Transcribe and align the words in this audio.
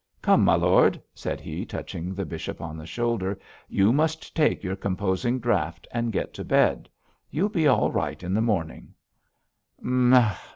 'Come, 0.23 0.43
my 0.45 0.55
lord,' 0.55 0.99
said 1.13 1.39
he, 1.39 1.63
touching 1.63 2.15
the 2.15 2.25
bishop 2.25 2.59
on 2.59 2.75
the 2.75 2.87
shoulder, 2.87 3.37
'you 3.69 3.93
must 3.93 4.33
take 4.35 4.63
your 4.63 4.75
composing 4.75 5.39
draught 5.39 5.87
and 5.91 6.11
get 6.11 6.33
to 6.33 6.43
bed. 6.43 6.89
You'll 7.29 7.49
be 7.49 7.67
all 7.67 7.91
right 7.91 8.23
in 8.23 8.33
the 8.33 8.41
morning.' 8.41 8.95